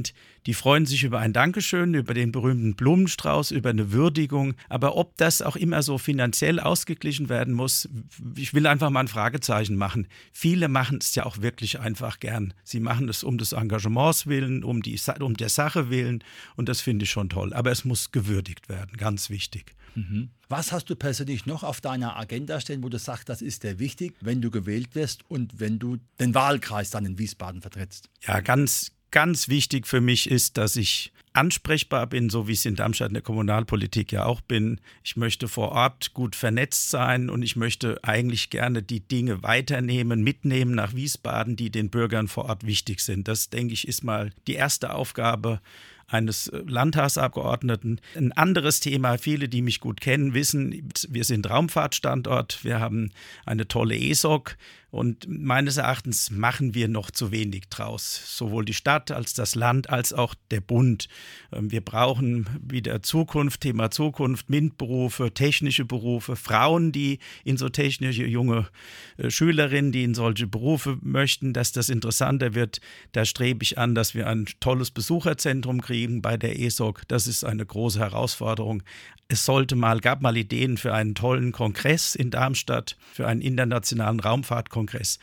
die 0.45 0.53
freuen 0.53 0.85
sich 0.85 1.03
über 1.03 1.19
ein 1.19 1.33
Dankeschön, 1.33 1.93
über 1.93 2.13
den 2.13 2.31
berühmten 2.31 2.75
Blumenstrauß, 2.75 3.51
über 3.51 3.69
eine 3.69 3.91
Würdigung. 3.91 4.53
Aber 4.69 4.95
ob 4.95 5.17
das 5.17 5.41
auch 5.41 5.55
immer 5.55 5.81
so 5.81 5.97
finanziell 5.97 6.59
ausgeglichen 6.59 7.29
werden 7.29 7.53
muss, 7.53 7.89
ich 8.35 8.53
will 8.53 8.67
einfach 8.67 8.89
mal 8.89 9.01
ein 9.01 9.07
Fragezeichen 9.07 9.75
machen. 9.75 10.07
Viele 10.31 10.67
machen 10.67 10.99
es 11.01 11.15
ja 11.15 11.25
auch 11.25 11.41
wirklich 11.41 11.79
einfach 11.79 12.19
gern. 12.19 12.53
Sie 12.63 12.79
machen 12.79 13.09
es 13.09 13.23
um 13.23 13.37
des 13.37 13.53
Engagements 13.53 14.27
willen, 14.27 14.63
um, 14.63 14.81
die, 14.81 14.99
um 15.19 15.35
der 15.35 15.49
Sache 15.49 15.89
willen. 15.89 16.23
Und 16.55 16.69
das 16.69 16.81
finde 16.81 17.03
ich 17.03 17.11
schon 17.11 17.29
toll. 17.29 17.53
Aber 17.53 17.71
es 17.71 17.85
muss 17.85 18.11
gewürdigt 18.11 18.69
werden, 18.69 18.97
ganz 18.97 19.29
wichtig. 19.29 19.75
Mhm. 19.95 20.29
Was 20.47 20.71
hast 20.71 20.89
du 20.89 20.95
persönlich 20.95 21.45
noch 21.45 21.63
auf 21.63 21.81
deiner 21.81 22.17
Agenda 22.17 22.59
stehen, 22.59 22.83
wo 22.83 22.89
du 22.89 22.99
sagst, 22.99 23.29
das 23.29 23.41
ist 23.41 23.63
dir 23.63 23.79
wichtig, 23.79 24.13
wenn 24.21 24.41
du 24.41 24.51
gewählt 24.51 24.93
wirst 24.93 25.23
und 25.29 25.59
wenn 25.59 25.79
du 25.79 25.97
den 26.19 26.35
Wahlkreis 26.35 26.91
dann 26.91 27.05
in 27.05 27.17
Wiesbaden 27.17 27.61
vertrittst? 27.61 28.09
Ja, 28.21 28.41
ganz, 28.41 28.91
ganz 29.15 29.47
wichtig 29.47 29.87
für 29.87 30.01
mich 30.01 30.29
ist, 30.29 30.57
dass 30.57 30.75
ich 30.75 31.13
ansprechbar 31.31 32.05
bin, 32.05 32.29
so 32.29 32.49
wie 32.49 32.51
ich 32.51 32.59
es 32.59 32.65
in 32.65 32.75
Darmstadt 32.75 33.07
in 33.07 33.13
der 33.13 33.23
Kommunalpolitik 33.23 34.11
ja 34.11 34.25
auch 34.25 34.41
bin. 34.41 34.81
Ich 35.05 35.15
möchte 35.15 35.47
vor 35.47 35.71
Ort 35.71 36.13
gut 36.13 36.35
vernetzt 36.35 36.89
sein 36.89 37.29
und 37.29 37.41
ich 37.41 37.55
möchte 37.55 37.97
eigentlich 38.03 38.49
gerne 38.49 38.83
die 38.83 38.99
Dinge 38.99 39.41
weiternehmen, 39.41 40.21
mitnehmen 40.21 40.75
nach 40.75 40.95
Wiesbaden, 40.95 41.55
die 41.55 41.69
den 41.69 41.89
Bürgern 41.89 42.27
vor 42.27 42.45
Ort 42.45 42.65
wichtig 42.65 42.99
sind. 42.99 43.29
Das, 43.29 43.49
denke 43.49 43.73
ich, 43.73 43.87
ist 43.87 44.03
mal 44.03 44.31
die 44.47 44.55
erste 44.55 44.93
Aufgabe 44.93 45.61
eines 46.07 46.49
äh, 46.49 46.61
Landtagsabgeordneten. 46.67 48.01
Ein 48.15 48.31
anderes 48.33 48.81
Thema, 48.81 49.17
viele, 49.17 49.47
die 49.47 49.61
mich 49.61 49.79
gut 49.79 50.01
kennen, 50.01 50.33
wissen, 50.33 50.89
wir 51.07 51.23
sind 51.23 51.49
Raumfahrtstandort, 51.49 52.63
wir 52.63 52.79
haben 52.79 53.11
eine 53.45 53.67
tolle 53.67 53.97
ESOC 53.97 54.57
und 54.95 55.27
meines 55.27 55.75
Erachtens 55.75 56.31
machen 56.31 56.73
wir 56.73 56.87
noch 56.87 57.11
zu 57.11 57.29
wenig 57.29 57.67
draus. 57.69 58.37
Sowohl 58.37 58.63
die 58.63 58.73
Stadt 58.73 59.11
als 59.11 59.33
das 59.33 59.53
Land 59.53 59.89
als 59.89 60.13
auch 60.13 60.35
der 60.51 60.61
Bund. 60.61 61.09
Ähm, 61.51 61.69
wir 61.69 61.81
brauchen 61.81 62.47
wieder 62.65 63.03
Zukunft, 63.03 63.59
Thema 63.59 63.91
Zukunft, 63.91 64.49
MINT-Berufe, 64.49 65.33
technische 65.33 65.83
Berufe, 65.83 66.37
Frauen, 66.37 66.93
die 66.93 67.19
in 67.43 67.57
so 67.57 67.67
technische 67.67 68.25
junge 68.25 68.69
äh, 69.17 69.29
Schülerinnen, 69.29 69.91
die 69.91 70.05
in 70.05 70.13
solche 70.13 70.47
Berufe 70.47 70.97
möchten, 71.01 71.51
dass 71.51 71.73
das 71.73 71.89
interessanter 71.89 72.55
wird. 72.55 72.79
Da 73.11 73.25
strebe 73.25 73.63
ich 73.63 73.77
an, 73.77 73.95
dass 73.95 74.15
wir 74.15 74.27
ein 74.27 74.45
tolles 74.61 74.91
Besucherzentrum 74.91 75.81
kriegen 75.81 76.21
bei 76.21 76.37
der 76.37 76.57
ESOC. 76.57 77.01
Das 77.09 77.27
ist 77.27 77.43
eine 77.43 77.65
große 77.65 77.99
Herausforderung. 77.99 78.81
Es 79.27 79.43
sollte 79.43 79.75
mal, 79.75 80.01
gab 80.01 80.21
mal 80.21 80.37
Ideen 80.37 80.77
für 80.77 80.93
einen 80.93 81.15
tollen 81.15 81.51
Kongress 81.51 82.13
in 82.13 82.29
Darmstadt, 82.29 82.95
für 83.11 83.27
einen 83.27 83.41
internationalen 83.41 84.19
Raumfahrtkongress. 84.19 85.17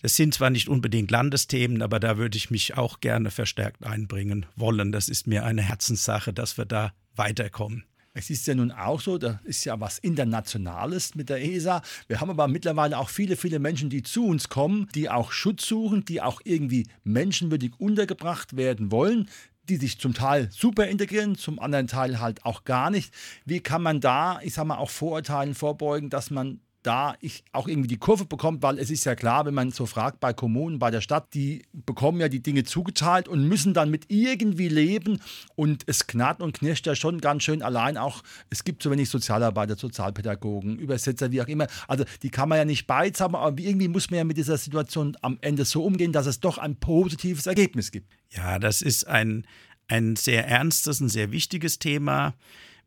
Das 0.00 0.14
sind 0.14 0.32
zwar 0.32 0.50
nicht 0.50 0.68
unbedingt 0.68 1.10
Landesthemen, 1.10 1.82
aber 1.82 1.98
da 1.98 2.18
würde 2.18 2.36
ich 2.36 2.52
mich 2.52 2.76
auch 2.76 3.00
gerne 3.00 3.32
verstärkt 3.32 3.84
einbringen 3.84 4.46
wollen. 4.54 4.92
Das 4.92 5.08
ist 5.08 5.26
mir 5.26 5.44
eine 5.44 5.62
Herzenssache, 5.62 6.32
dass 6.32 6.56
wir 6.56 6.66
da 6.66 6.92
weiterkommen. 7.16 7.84
Es 8.14 8.30
ist 8.30 8.46
ja 8.46 8.54
nun 8.54 8.70
auch 8.70 9.00
so, 9.00 9.18
da 9.18 9.40
ist 9.44 9.64
ja 9.64 9.78
was 9.80 9.98
Internationales 9.98 11.16
mit 11.16 11.28
der 11.28 11.44
ESA. 11.44 11.82
Wir 12.06 12.20
haben 12.20 12.30
aber 12.30 12.48
mittlerweile 12.48 12.96
auch 12.98 13.10
viele, 13.10 13.36
viele 13.36 13.58
Menschen, 13.58 13.90
die 13.90 14.02
zu 14.02 14.26
uns 14.26 14.48
kommen, 14.48 14.88
die 14.94 15.10
auch 15.10 15.32
Schutz 15.32 15.66
suchen, 15.66 16.04
die 16.04 16.22
auch 16.22 16.40
irgendwie 16.44 16.86
menschenwürdig 17.02 17.72
untergebracht 17.78 18.56
werden 18.56 18.92
wollen 18.92 19.28
die 19.68 19.76
sich 19.76 19.98
zum 19.98 20.14
Teil 20.14 20.48
super 20.50 20.86
integrieren, 20.86 21.36
zum 21.36 21.58
anderen 21.58 21.86
Teil 21.86 22.20
halt 22.20 22.44
auch 22.44 22.64
gar 22.64 22.90
nicht. 22.90 23.12
Wie 23.44 23.60
kann 23.60 23.82
man 23.82 24.00
da, 24.00 24.40
ich 24.42 24.54
sag 24.54 24.64
mal, 24.64 24.78
auch 24.78 24.90
Vorurteilen 24.90 25.54
vorbeugen, 25.54 26.10
dass 26.10 26.30
man 26.30 26.60
da 26.88 27.16
ich 27.20 27.44
auch 27.52 27.68
irgendwie 27.68 27.86
die 27.86 27.98
Kurve 27.98 28.24
bekommt, 28.24 28.62
weil 28.62 28.78
es 28.78 28.88
ist 28.88 29.04
ja 29.04 29.14
klar, 29.14 29.44
wenn 29.44 29.52
man 29.52 29.72
so 29.72 29.84
fragt 29.84 30.20
bei 30.20 30.32
Kommunen, 30.32 30.78
bei 30.78 30.90
der 30.90 31.02
Stadt, 31.02 31.34
die 31.34 31.66
bekommen 31.74 32.18
ja 32.18 32.30
die 32.30 32.42
Dinge 32.42 32.64
zugeteilt 32.64 33.28
und 33.28 33.46
müssen 33.46 33.74
dann 33.74 33.90
mit 33.90 34.06
irgendwie 34.08 34.70
leben 34.70 35.20
und 35.54 35.82
es 35.86 36.06
knarrt 36.06 36.40
und 36.40 36.54
knirscht 36.54 36.86
ja 36.86 36.94
schon 36.94 37.20
ganz 37.20 37.42
schön 37.42 37.62
allein 37.62 37.98
auch, 37.98 38.22
es 38.48 38.64
gibt 38.64 38.82
so 38.82 38.90
wenig 38.90 39.10
Sozialarbeiter, 39.10 39.76
Sozialpädagogen, 39.76 40.78
Übersetzer, 40.78 41.30
wie 41.30 41.42
auch 41.42 41.48
immer, 41.48 41.66
also 41.88 42.04
die 42.22 42.30
kann 42.30 42.48
man 42.48 42.56
ja 42.56 42.64
nicht 42.64 42.86
beizaubern, 42.86 43.42
aber 43.42 43.60
irgendwie 43.60 43.88
muss 43.88 44.10
man 44.10 44.16
ja 44.16 44.24
mit 44.24 44.38
dieser 44.38 44.56
Situation 44.56 45.14
am 45.20 45.36
Ende 45.42 45.66
so 45.66 45.84
umgehen, 45.84 46.12
dass 46.12 46.24
es 46.24 46.40
doch 46.40 46.56
ein 46.56 46.76
positives 46.76 47.46
Ergebnis 47.46 47.90
gibt. 47.90 48.10
Ja, 48.30 48.58
das 48.58 48.80
ist 48.80 49.06
ein, 49.06 49.46
ein 49.88 50.16
sehr 50.16 50.48
ernstes, 50.48 51.00
ein 51.00 51.10
sehr 51.10 51.32
wichtiges 51.32 51.78
Thema 51.78 52.32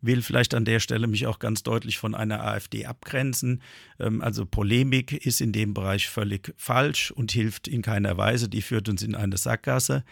will 0.01 0.21
vielleicht 0.21 0.53
an 0.53 0.65
der 0.65 0.79
Stelle 0.79 1.07
mich 1.07 1.27
auch 1.27 1.39
ganz 1.39 1.63
deutlich 1.63 1.97
von 1.97 2.15
einer 2.15 2.43
AfD 2.43 2.85
abgrenzen. 2.85 3.61
Ähm, 3.99 4.21
also 4.21 4.45
Polemik 4.45 5.13
ist 5.25 5.41
in 5.41 5.51
dem 5.51 5.73
Bereich 5.73 6.09
völlig 6.09 6.53
falsch 6.57 7.11
und 7.11 7.31
hilft 7.31 7.67
in 7.67 7.81
keiner 7.81 8.17
Weise. 8.17 8.49
Die 8.49 8.61
führt 8.61 8.89
uns 8.89 9.03
in 9.03 9.15
eine 9.15 9.37
Sackgasse. 9.37 10.03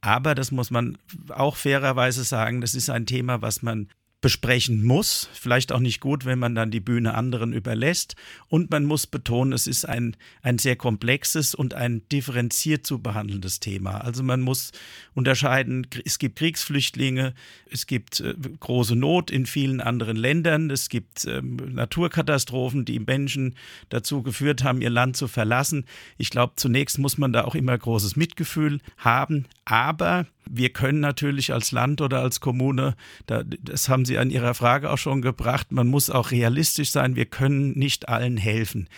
Aber 0.00 0.34
das 0.34 0.52
muss 0.52 0.70
man 0.70 0.96
auch 1.28 1.56
fairerweise 1.56 2.24
sagen, 2.24 2.60
das 2.60 2.74
ist 2.74 2.88
ein 2.88 3.06
Thema, 3.06 3.42
was 3.42 3.62
man 3.62 3.88
besprechen 4.20 4.82
muss. 4.82 5.28
Vielleicht 5.32 5.70
auch 5.70 5.78
nicht 5.78 6.00
gut, 6.00 6.24
wenn 6.24 6.40
man 6.40 6.56
dann 6.56 6.72
die 6.72 6.80
Bühne 6.80 7.14
anderen 7.14 7.52
überlässt. 7.52 8.16
Und 8.48 8.70
man 8.70 8.84
muss 8.84 9.06
betonen, 9.06 9.52
es 9.52 9.68
ist 9.68 9.84
ein, 9.84 10.16
ein 10.42 10.58
sehr 10.58 10.74
komplexes 10.74 11.54
und 11.54 11.74
ein 11.74 12.02
differenziert 12.08 12.84
zu 12.84 13.00
behandelndes 13.00 13.60
Thema. 13.60 13.98
Also 13.98 14.24
man 14.24 14.40
muss 14.40 14.72
unterscheiden, 15.14 15.86
es 16.04 16.18
gibt 16.18 16.36
Kriegsflüchtlinge, 16.40 17.32
es 17.70 17.86
gibt 17.86 18.18
äh, 18.18 18.34
große 18.58 18.96
Not 18.96 19.30
in 19.30 19.46
vielen 19.46 19.80
anderen 19.80 20.16
Ländern, 20.16 20.70
es 20.70 20.88
gibt 20.88 21.24
äh, 21.24 21.40
Naturkatastrophen, 21.40 22.84
die 22.84 22.98
Menschen 22.98 23.54
dazu 23.88 24.24
geführt 24.24 24.64
haben, 24.64 24.82
ihr 24.82 24.90
Land 24.90 25.16
zu 25.16 25.28
verlassen. 25.28 25.84
Ich 26.16 26.30
glaube, 26.30 26.54
zunächst 26.56 26.98
muss 26.98 27.18
man 27.18 27.32
da 27.32 27.44
auch 27.44 27.54
immer 27.54 27.78
großes 27.78 28.16
Mitgefühl 28.16 28.80
haben. 28.96 29.46
Aber 29.64 30.26
wir 30.50 30.70
können 30.70 31.00
natürlich 31.00 31.52
als 31.52 31.72
Land 31.72 32.00
oder 32.00 32.20
als 32.20 32.40
Kommune, 32.40 32.94
das 33.26 33.88
haben 33.88 34.04
Sie 34.04 34.18
an 34.18 34.30
Ihrer 34.30 34.54
Frage 34.54 34.90
auch 34.90 34.98
schon 34.98 35.22
gebracht, 35.22 35.72
man 35.72 35.88
muss 35.88 36.10
auch 36.10 36.30
realistisch 36.30 36.90
sein, 36.90 37.16
wir 37.16 37.26
können 37.26 37.78
nicht 37.78 38.08
allen 38.08 38.36
helfen. 38.36 38.88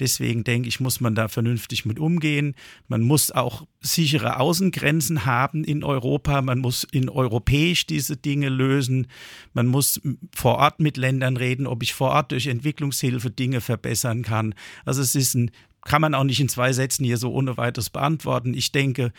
Deswegen 0.00 0.44
denke 0.44 0.68
ich, 0.68 0.78
muss 0.78 1.00
man 1.00 1.14
da 1.14 1.26
vernünftig 1.26 1.84
mit 1.84 1.98
umgehen. 1.98 2.54
Man 2.86 3.02
muss 3.02 3.32
auch 3.32 3.66
sichere 3.80 4.38
Außengrenzen 4.38 5.26
haben 5.26 5.64
in 5.64 5.82
Europa. 5.82 6.40
Man 6.40 6.60
muss 6.60 6.84
in 6.84 7.08
europäisch 7.08 7.84
diese 7.86 8.16
Dinge 8.16 8.48
lösen. 8.48 9.08
Man 9.54 9.66
muss 9.66 10.00
vor 10.32 10.56
Ort 10.58 10.78
mit 10.78 10.96
Ländern 10.96 11.36
reden, 11.36 11.66
ob 11.66 11.82
ich 11.82 11.94
vor 11.94 12.10
Ort 12.10 12.30
durch 12.30 12.46
Entwicklungshilfe 12.46 13.30
Dinge 13.30 13.60
verbessern 13.60 14.22
kann. 14.22 14.54
Also 14.84 15.02
es 15.02 15.16
ist 15.16 15.34
ein 15.34 15.50
kann 15.84 16.02
man 16.02 16.14
auch 16.14 16.24
nicht 16.24 16.40
in 16.40 16.48
zwei 16.48 16.72
Sätzen 16.72 17.04
hier 17.04 17.16
so 17.16 17.32
ohne 17.32 17.56
weiteres 17.56 17.88
beantworten. 17.88 18.52
Ich 18.52 18.72
denke, 18.72 19.12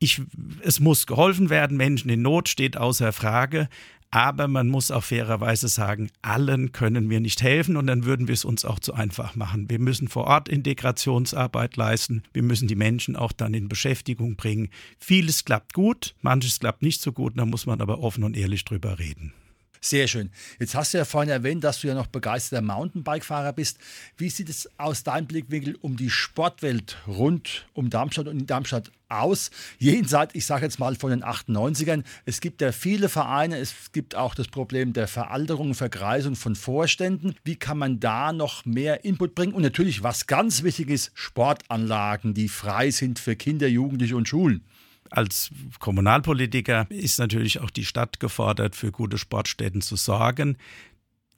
ich, 0.00 0.22
es 0.62 0.80
muss 0.80 1.06
geholfen 1.06 1.50
werden, 1.50 1.76
Menschen 1.76 2.10
in 2.10 2.22
Not 2.22 2.48
steht 2.48 2.76
außer 2.76 3.12
Frage. 3.12 3.68
Aber 4.12 4.48
man 4.48 4.66
muss 4.66 4.90
auch 4.90 5.04
fairerweise 5.04 5.68
sagen, 5.68 6.10
allen 6.20 6.72
können 6.72 7.10
wir 7.10 7.20
nicht 7.20 7.42
helfen 7.42 7.76
und 7.76 7.86
dann 7.86 8.04
würden 8.04 8.26
wir 8.26 8.32
es 8.32 8.44
uns 8.44 8.64
auch 8.64 8.80
zu 8.80 8.92
einfach 8.92 9.36
machen. 9.36 9.70
Wir 9.70 9.78
müssen 9.78 10.08
vor 10.08 10.24
Ort 10.24 10.48
Integrationsarbeit 10.48 11.76
leisten. 11.76 12.24
Wir 12.32 12.42
müssen 12.42 12.66
die 12.66 12.74
Menschen 12.74 13.14
auch 13.14 13.30
dann 13.30 13.54
in 13.54 13.68
Beschäftigung 13.68 14.34
bringen. 14.34 14.70
Vieles 14.98 15.44
klappt 15.44 15.74
gut, 15.74 16.16
manches 16.22 16.58
klappt 16.58 16.82
nicht 16.82 17.00
so 17.00 17.12
gut, 17.12 17.38
da 17.38 17.46
muss 17.46 17.66
man 17.66 17.80
aber 17.80 18.00
offen 18.00 18.24
und 18.24 18.36
ehrlich 18.36 18.64
drüber 18.64 18.98
reden. 18.98 19.32
Sehr 19.82 20.08
schön. 20.08 20.30
Jetzt 20.58 20.74
hast 20.74 20.92
du 20.92 20.98
ja 20.98 21.06
vorhin 21.06 21.30
erwähnt, 21.30 21.64
dass 21.64 21.80
du 21.80 21.88
ja 21.88 21.94
noch 21.94 22.06
begeisterter 22.06 22.60
Mountainbike-Fahrer 22.60 23.54
bist. 23.54 23.78
Wie 24.18 24.28
sieht 24.28 24.50
es 24.50 24.68
aus 24.76 25.04
deinem 25.04 25.26
Blickwinkel 25.26 25.74
um 25.80 25.96
die 25.96 26.10
Sportwelt 26.10 26.98
rund 27.06 27.66
um 27.72 27.88
Darmstadt 27.88 28.28
und 28.28 28.40
in 28.40 28.46
Darmstadt 28.46 28.92
aus? 29.08 29.50
Jenseits, 29.78 30.34
ich 30.34 30.44
sage 30.44 30.66
jetzt 30.66 30.80
mal 30.80 30.96
von 30.96 31.08
den 31.08 31.24
98ern. 31.24 32.04
Es 32.26 32.42
gibt 32.42 32.60
ja 32.60 32.72
viele 32.72 33.08
Vereine. 33.08 33.56
Es 33.56 33.90
gibt 33.92 34.14
auch 34.14 34.34
das 34.34 34.48
Problem 34.48 34.92
der 34.92 35.08
Veralterung 35.08 35.72
Vergreisung 35.72 36.36
von 36.36 36.56
Vorständen. 36.56 37.34
Wie 37.42 37.56
kann 37.56 37.78
man 37.78 38.00
da 38.00 38.34
noch 38.34 38.66
mehr 38.66 39.06
Input 39.06 39.34
bringen? 39.34 39.54
Und 39.54 39.62
natürlich, 39.62 40.02
was 40.02 40.26
ganz 40.26 40.62
wichtig 40.62 40.90
ist, 40.90 41.10
Sportanlagen, 41.14 42.34
die 42.34 42.48
frei 42.48 42.90
sind 42.90 43.18
für 43.18 43.34
Kinder, 43.34 43.66
Jugendliche 43.66 44.14
und 44.14 44.28
Schulen. 44.28 44.62
Als 45.10 45.50
Kommunalpolitiker 45.80 46.86
ist 46.88 47.18
natürlich 47.18 47.60
auch 47.60 47.70
die 47.70 47.84
Stadt 47.84 48.20
gefordert, 48.20 48.76
für 48.76 48.92
gute 48.92 49.18
Sportstätten 49.18 49.80
zu 49.80 49.96
sorgen 49.96 50.56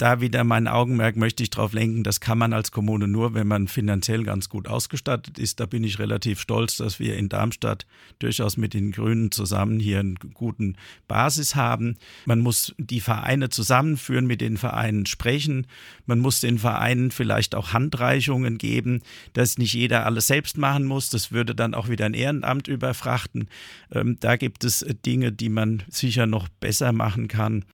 da 0.02 0.20
wieder 0.20 0.42
mein 0.42 0.66
Augenmerk 0.66 1.14
möchte 1.14 1.44
ich 1.44 1.50
darauf 1.50 1.72
lenken, 1.72 2.02
das 2.02 2.18
kann 2.18 2.36
man 2.36 2.52
als 2.52 2.72
Kommune 2.72 3.06
nur, 3.06 3.34
wenn 3.34 3.46
man 3.46 3.68
finanziell 3.68 4.24
ganz 4.24 4.48
gut 4.48 4.66
ausgestattet 4.66 5.38
ist. 5.38 5.60
Da 5.60 5.66
bin 5.66 5.84
ich 5.84 6.00
relativ 6.00 6.40
stolz, 6.40 6.76
dass 6.78 6.98
wir 6.98 7.16
in 7.16 7.28
Darmstadt 7.28 7.86
durchaus 8.18 8.56
mit 8.56 8.74
den 8.74 8.90
Grünen 8.90 9.30
zusammen 9.30 9.78
hier 9.78 10.00
einen 10.00 10.16
guten 10.34 10.74
Basis 11.06 11.54
haben. 11.54 11.98
Man 12.24 12.40
muss 12.40 12.74
die 12.78 12.98
Vereine 12.98 13.48
zusammenführen, 13.48 14.26
mit 14.26 14.40
den 14.40 14.56
Vereinen 14.56 15.06
sprechen. 15.06 15.68
Man 16.04 16.18
muss 16.18 16.40
den 16.40 16.58
Vereinen 16.58 17.12
vielleicht 17.12 17.54
auch 17.54 17.72
Handreichungen 17.72 18.58
geben, 18.58 19.02
dass 19.34 19.56
nicht 19.56 19.72
jeder 19.72 20.04
alles 20.04 20.26
selbst 20.26 20.58
machen 20.58 20.84
muss. 20.84 21.10
Das 21.10 21.30
würde 21.30 21.54
dann 21.54 21.74
auch 21.74 21.88
wieder 21.88 22.06
ein 22.06 22.14
Ehrenamt 22.14 22.66
überfrachten. 22.66 23.46
Ähm, 23.92 24.16
da 24.18 24.34
gibt 24.34 24.64
es 24.64 24.84
Dinge, 25.06 25.30
die 25.30 25.48
man 25.48 25.84
sicher 25.88 26.26
noch 26.26 26.48
besser 26.48 26.90
machen 26.90 27.28
kann 27.28 27.64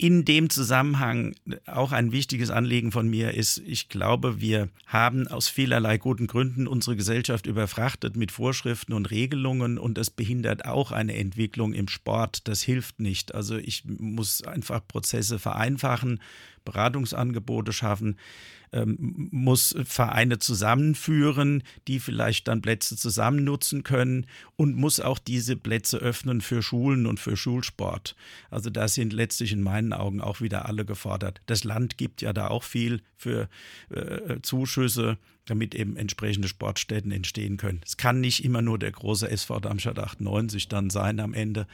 in 0.00 0.24
dem 0.24 0.48
Zusammenhang 0.48 1.34
auch 1.66 1.90
ein 1.90 2.12
wichtiges 2.12 2.50
Anliegen 2.50 2.92
von 2.92 3.08
mir 3.08 3.34
ist, 3.34 3.58
ich 3.66 3.88
glaube, 3.88 4.40
wir 4.40 4.68
haben 4.86 5.26
aus 5.26 5.48
vielerlei 5.48 5.98
guten 5.98 6.28
Gründen 6.28 6.68
unsere 6.68 6.94
Gesellschaft 6.94 7.46
überfrachtet 7.46 8.16
mit 8.16 8.30
Vorschriften 8.30 8.92
und 8.92 9.10
Regelungen 9.10 9.76
und 9.76 9.98
das 9.98 10.10
behindert 10.10 10.64
auch 10.66 10.92
eine 10.92 11.16
Entwicklung 11.16 11.72
im 11.72 11.88
Sport. 11.88 12.46
Das 12.46 12.62
hilft 12.62 13.00
nicht. 13.00 13.34
Also 13.34 13.56
ich 13.56 13.82
muss 13.86 14.42
einfach 14.42 14.86
Prozesse 14.86 15.40
vereinfachen, 15.40 16.20
Beratungsangebote 16.64 17.72
schaffen 17.72 18.16
ähm, 18.72 19.28
muss 19.30 19.74
Vereine 19.84 20.38
zusammenführen, 20.38 21.62
die 21.86 22.00
vielleicht 22.00 22.48
dann 22.48 22.62
Plätze 22.62 22.96
zusammen 22.96 23.44
nutzen 23.44 23.82
können 23.82 24.26
und 24.56 24.76
muss 24.76 25.00
auch 25.00 25.18
diese 25.18 25.56
Plätze 25.56 25.98
öffnen 25.98 26.40
für 26.40 26.62
Schulen 26.62 27.06
und 27.06 27.20
für 27.20 27.36
Schulsport. 27.36 28.14
Also 28.50 28.70
da 28.70 28.88
sind 28.88 29.12
letztlich 29.12 29.52
in 29.52 29.62
meinen 29.62 29.87
Augen 29.92 30.20
auch 30.20 30.40
wieder 30.40 30.66
alle 30.66 30.84
gefordert. 30.84 31.40
Das 31.46 31.64
Land 31.64 31.98
gibt 31.98 32.22
ja 32.22 32.32
da 32.32 32.48
auch 32.48 32.62
viel 32.62 33.02
für 33.16 33.48
äh, 33.90 34.40
Zuschüsse 34.42 35.18
damit 35.50 35.74
eben 35.74 35.96
entsprechende 35.96 36.48
Sportstätten 36.48 37.12
entstehen 37.12 37.56
können. 37.56 37.80
Es 37.84 37.96
kann 37.96 38.20
nicht 38.20 38.44
immer 38.44 38.62
nur 38.62 38.78
der 38.78 38.92
große 38.92 39.30
SV 39.30 39.60
Darmstadt 39.60 39.98
98 39.98 40.68
dann 40.68 40.90
sein 40.90 41.20
am 41.20 41.34
Ende. 41.34 41.66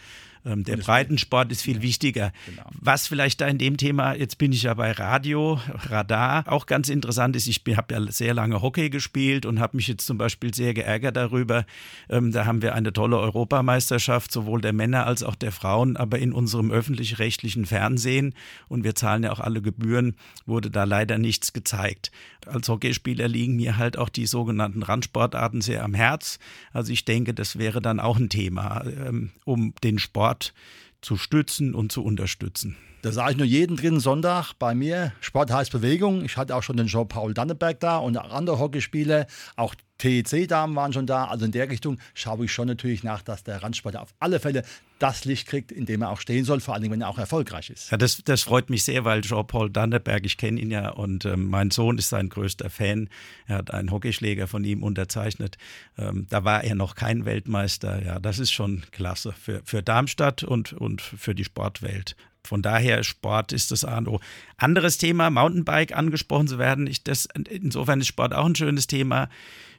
Ähm, 0.46 0.64
der 0.64 0.76
Breitensport 0.76 1.50
ist 1.50 1.62
viel 1.62 1.80
wichtiger. 1.82 2.32
Genau. 2.46 2.64
Was 2.80 3.06
vielleicht 3.06 3.40
da 3.40 3.46
in 3.46 3.58
dem 3.58 3.76
Thema, 3.76 4.14
jetzt 4.14 4.36
bin 4.36 4.52
ich 4.52 4.64
ja 4.64 4.74
bei 4.74 4.92
Radio, 4.92 5.58
Radar, 5.88 6.44
auch 6.46 6.66
ganz 6.66 6.88
interessant 6.88 7.34
ist, 7.36 7.46
ich 7.46 7.62
habe 7.76 7.94
ja 7.94 8.12
sehr 8.12 8.34
lange 8.34 8.60
Hockey 8.60 8.90
gespielt 8.90 9.46
und 9.46 9.58
habe 9.58 9.76
mich 9.76 9.88
jetzt 9.88 10.06
zum 10.06 10.18
Beispiel 10.18 10.52
sehr 10.52 10.74
geärgert 10.74 11.16
darüber. 11.16 11.64
Ähm, 12.10 12.32
da 12.32 12.44
haben 12.44 12.60
wir 12.60 12.74
eine 12.74 12.92
tolle 12.92 13.18
Europameisterschaft, 13.18 14.32
sowohl 14.32 14.60
der 14.60 14.72
Männer 14.72 15.06
als 15.06 15.22
auch 15.22 15.34
der 15.34 15.52
Frauen, 15.52 15.96
aber 15.96 16.18
in 16.18 16.32
unserem 16.32 16.70
öffentlich-rechtlichen 16.70 17.64
Fernsehen 17.64 18.34
und 18.68 18.84
wir 18.84 18.94
zahlen 18.94 19.22
ja 19.24 19.32
auch 19.32 19.40
alle 19.40 19.62
Gebühren, 19.62 20.16
wurde 20.44 20.70
da 20.70 20.84
leider 20.84 21.16
nichts 21.16 21.52
gezeigt. 21.52 22.12
Als 22.46 22.68
Hockeyspieler 22.68 23.28
liegen 23.28 23.56
mir 23.56 23.63
halt 23.72 23.98
auch 23.98 24.08
die 24.08 24.26
sogenannten 24.26 24.82
Randsportarten 24.82 25.60
sehr 25.60 25.84
am 25.84 25.94
Herz. 25.94 26.38
Also 26.72 26.92
ich 26.92 27.04
denke, 27.04 27.34
das 27.34 27.58
wäre 27.58 27.80
dann 27.80 28.00
auch 28.00 28.18
ein 28.18 28.28
Thema, 28.28 28.84
ähm, 28.84 29.30
um 29.44 29.74
den 29.82 29.98
Sport 29.98 30.54
zu 31.00 31.16
stützen 31.16 31.74
und 31.74 31.92
zu 31.92 32.02
unterstützen. 32.02 32.76
Da 33.02 33.12
sage 33.12 33.32
ich 33.32 33.36
nur 33.36 33.46
jeden 33.46 33.76
dritten 33.76 34.00
Sonntag 34.00 34.54
bei 34.58 34.74
mir, 34.74 35.12
Sport 35.20 35.52
heißt 35.52 35.70
Bewegung. 35.70 36.24
Ich 36.24 36.38
hatte 36.38 36.56
auch 36.56 36.62
schon 36.62 36.78
den 36.78 36.86
Jean-Paul 36.86 37.34
Danneberg 37.34 37.78
da 37.78 37.98
und 37.98 38.16
andere 38.16 38.58
Hockeyspiele, 38.58 39.26
auch 39.56 39.74
TEC-Damen 39.98 40.74
waren 40.74 40.94
schon 40.94 41.06
da. 41.06 41.26
Also 41.26 41.44
in 41.44 41.52
der 41.52 41.68
Richtung 41.68 41.98
schaue 42.14 42.46
ich 42.46 42.52
schon 42.52 42.66
natürlich 42.66 43.04
nach, 43.04 43.20
dass 43.20 43.44
der 43.44 43.62
Randsport 43.62 43.96
auf 43.96 44.14
alle 44.20 44.40
Fälle 44.40 44.64
das 45.04 45.26
Licht 45.26 45.46
kriegt, 45.46 45.70
in 45.70 45.84
dem 45.84 46.00
er 46.00 46.10
auch 46.10 46.20
stehen 46.20 46.46
soll, 46.46 46.60
vor 46.60 46.72
allem 46.72 46.90
wenn 46.90 47.02
er 47.02 47.10
auch 47.10 47.18
erfolgreich 47.18 47.68
ist. 47.68 47.90
Ja, 47.90 47.98
das, 47.98 48.22
das 48.24 48.42
freut 48.42 48.70
mich 48.70 48.84
sehr, 48.84 49.04
weil 49.04 49.20
Jean-Paul 49.20 49.68
Danneberg, 49.68 50.24
ich 50.24 50.38
kenne 50.38 50.58
ihn 50.58 50.70
ja 50.70 50.88
und 50.88 51.26
ähm, 51.26 51.50
mein 51.50 51.70
Sohn 51.70 51.98
ist 51.98 52.08
sein 52.08 52.30
größter 52.30 52.70
Fan. 52.70 53.10
Er 53.46 53.58
hat 53.58 53.70
einen 53.70 53.90
Hockeyschläger 53.90 54.46
von 54.46 54.64
ihm 54.64 54.82
unterzeichnet. 54.82 55.58
Ähm, 55.98 56.26
da 56.30 56.44
war 56.44 56.64
er 56.64 56.74
noch 56.74 56.94
kein 56.94 57.26
Weltmeister. 57.26 58.02
Ja, 58.02 58.18
das 58.18 58.38
ist 58.38 58.52
schon 58.52 58.82
klasse 58.92 59.32
für, 59.32 59.60
für 59.64 59.82
Darmstadt 59.82 60.42
und, 60.42 60.72
und 60.72 61.02
für 61.02 61.34
die 61.34 61.44
Sportwelt. 61.44 62.16
Von 62.46 62.62
daher, 62.62 63.02
Sport 63.04 63.52
ist 63.52 63.70
das 63.70 63.84
A 63.84 63.98
und 63.98 64.08
O. 64.08 64.20
Anderes 64.56 64.98
Thema, 64.98 65.30
Mountainbike 65.30 65.96
angesprochen 65.96 66.48
zu 66.48 66.58
werden. 66.58 66.86
Ich, 66.86 67.02
das, 67.02 67.28
insofern 67.48 68.00
ist 68.00 68.08
Sport 68.08 68.34
auch 68.34 68.46
ein 68.46 68.54
schönes 68.54 68.86
Thema. 68.86 69.28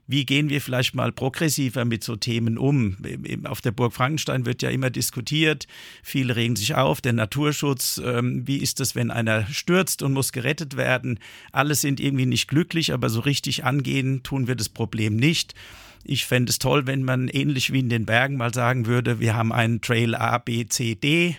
Wie 0.07 0.25
gehen 0.25 0.49
wir 0.49 0.61
vielleicht 0.61 0.93
mal 0.93 1.11
progressiver 1.11 1.83
mit 1.83 2.03
so 2.03 2.15
Themen 2.15 2.57
um? 2.57 2.97
Auf 3.45 3.61
der 3.61 3.71
Burg 3.71 3.93
Frankenstein 3.93 4.45
wird 4.45 4.61
ja 4.61 4.69
immer 4.69 4.91
diskutiert. 4.91 5.67
Viele 6.03 6.35
regen 6.35 6.55
sich 6.55 6.75
auf. 6.75 7.01
Der 7.01 7.13
Naturschutz, 7.13 7.99
ähm, 8.03 8.47
wie 8.47 8.57
ist 8.57 8.79
das, 8.79 8.93
wenn 8.93 9.09
einer 9.09 9.47
stürzt 9.47 10.03
und 10.03 10.13
muss 10.13 10.31
gerettet 10.31 10.77
werden? 10.77 11.19
Alle 11.51 11.73
sind 11.73 11.99
irgendwie 11.99 12.27
nicht 12.27 12.47
glücklich, 12.47 12.93
aber 12.93 13.09
so 13.09 13.19
richtig 13.19 13.63
angehen 13.63 14.21
tun 14.21 14.47
wir 14.47 14.55
das 14.55 14.69
Problem 14.69 15.15
nicht. 15.15 15.55
Ich 16.03 16.25
fände 16.25 16.51
es 16.51 16.59
toll, 16.59 16.85
wenn 16.85 17.03
man 17.03 17.27
ähnlich 17.27 17.73
wie 17.73 17.79
in 17.79 17.89
den 17.89 18.05
Bergen 18.05 18.37
mal 18.37 18.53
sagen 18.53 18.85
würde, 18.85 19.19
wir 19.19 19.35
haben 19.35 19.51
einen 19.51 19.81
Trail 19.81 20.13
A, 20.13 20.37
B, 20.37 20.67
C, 20.67 20.93
D 20.93 21.35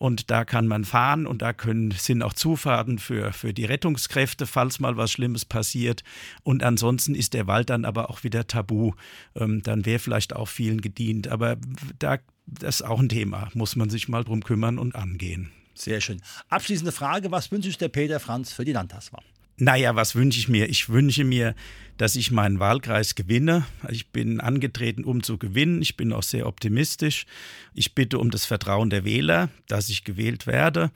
und 0.00 0.30
da 0.30 0.46
kann 0.46 0.66
man 0.66 0.86
fahren 0.86 1.26
und 1.26 1.42
da 1.42 1.52
können, 1.52 1.90
sind 1.90 2.22
auch 2.22 2.32
Zufahrten 2.32 2.98
für, 2.98 3.34
für 3.34 3.52
die 3.52 3.66
Rettungskräfte, 3.66 4.46
falls 4.46 4.80
mal 4.80 4.96
was 4.96 5.12
Schlimmes 5.12 5.44
passiert. 5.44 6.04
Und 6.42 6.62
ansonsten 6.62 7.14
ist 7.14 7.34
der 7.34 7.46
Wald 7.46 7.68
dann 7.68 7.84
aber 7.84 8.08
auch 8.08 8.24
wieder 8.24 8.46
tabu. 8.46 8.94
Ähm, 9.34 9.62
dann 9.62 9.84
wäre 9.84 9.98
vielleicht 9.98 10.34
auch 10.34 10.48
vielen 10.48 10.80
gedient. 10.80 11.28
Aber 11.28 11.58
da, 11.98 12.16
das 12.46 12.76
ist 12.76 12.82
auch 12.82 12.98
ein 12.98 13.10
Thema, 13.10 13.50
muss 13.52 13.76
man 13.76 13.90
sich 13.90 14.08
mal 14.08 14.24
drum 14.24 14.42
kümmern 14.42 14.78
und 14.78 14.94
angehen. 14.94 15.52
Sehr 15.74 16.00
schön. 16.00 16.22
Abschließende 16.48 16.92
Frage: 16.92 17.30
Was 17.30 17.52
wünscht 17.52 17.66
sich 17.66 17.76
der 17.76 17.88
Peter 17.88 18.20
Franz 18.20 18.54
für 18.54 18.64
die 18.64 18.72
Landtagswahl? 18.72 19.22
Naja, 19.60 19.94
was 19.94 20.14
wünsche 20.14 20.38
ich 20.38 20.48
mir? 20.48 20.70
Ich 20.70 20.88
wünsche 20.88 21.22
mir, 21.22 21.54
dass 21.98 22.16
ich 22.16 22.30
meinen 22.30 22.60
Wahlkreis 22.60 23.14
gewinne. 23.14 23.66
Ich 23.90 24.08
bin 24.08 24.40
angetreten, 24.40 25.04
um 25.04 25.22
zu 25.22 25.36
gewinnen. 25.36 25.82
Ich 25.82 25.98
bin 25.98 26.14
auch 26.14 26.22
sehr 26.22 26.46
optimistisch. 26.46 27.26
Ich 27.74 27.94
bitte 27.94 28.18
um 28.18 28.30
das 28.30 28.46
Vertrauen 28.46 28.88
der 28.88 29.04
Wähler, 29.04 29.50
dass 29.68 29.90
ich 29.90 30.04
gewählt 30.04 30.46
werde, 30.46 30.90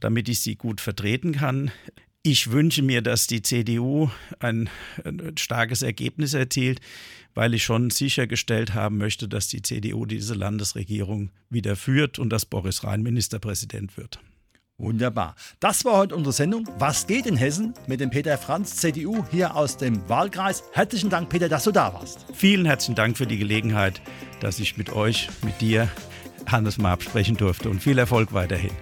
damit 0.00 0.28
ich 0.28 0.40
sie 0.40 0.56
gut 0.56 0.82
vertreten 0.82 1.32
kann. 1.32 1.70
Ich 2.22 2.50
wünsche 2.50 2.82
mir, 2.82 3.00
dass 3.00 3.26
die 3.26 3.40
CDU 3.40 4.10
ein, 4.38 4.68
ein, 5.02 5.38
starkes 5.38 5.80
Ergebnis 5.80 6.34
erzielt, 6.34 6.82
weil 7.32 7.54
ich 7.54 7.64
schon 7.64 7.88
sichergestellt 7.88 8.74
haben 8.74 8.98
möchte, 8.98 9.28
dass 9.28 9.48
die 9.48 9.62
CDU 9.62 10.04
diese 10.04 10.34
Landesregierung 10.34 11.30
wieder 11.48 11.74
führt 11.74 12.18
und 12.18 12.28
dass 12.28 12.44
Boris 12.44 12.84
Rhein 12.84 13.02
Ministerpräsident 13.02 13.96
wird. 13.96 14.20
Wunderbar. 14.80 15.34
Das 15.60 15.84
war 15.84 15.96
heute 15.96 16.16
unsere 16.16 16.32
Sendung. 16.32 16.66
Was 16.78 17.06
geht 17.06 17.26
in 17.26 17.36
Hessen 17.36 17.74
mit 17.86 18.00
dem 18.00 18.10
Peter 18.10 18.38
Franz, 18.38 18.76
CDU, 18.76 19.24
hier 19.30 19.54
aus 19.54 19.76
dem 19.76 20.08
Wahlkreis. 20.08 20.64
Herzlichen 20.72 21.10
Dank, 21.10 21.28
Peter, 21.28 21.48
dass 21.48 21.64
du 21.64 21.70
da 21.70 21.92
warst. 21.92 22.24
Vielen 22.32 22.64
herzlichen 22.64 22.94
Dank 22.94 23.18
für 23.18 23.26
die 23.26 23.36
Gelegenheit, 23.36 24.00
dass 24.40 24.58
ich 24.58 24.78
mit 24.78 24.92
euch, 24.92 25.28
mit 25.42 25.60
dir, 25.60 25.88
Hannes 26.46 26.78
mal 26.78 26.92
absprechen 26.92 27.36
durfte 27.36 27.68
und 27.68 27.82
viel 27.82 27.98
Erfolg 27.98 28.32
weiterhin. 28.32 28.72